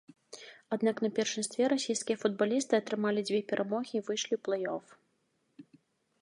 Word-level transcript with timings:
Аднак 0.77 0.95
на 1.05 1.09
першынстве 1.19 1.63
расійскія 1.73 2.17
футбалісты 2.23 2.73
атрымалі 2.81 3.25
дзве 3.31 3.39
перамогі 3.53 3.93
і 3.97 4.03
выйшлі 4.09 4.33
ў 4.39 4.43
плэй-оф. 4.49 4.85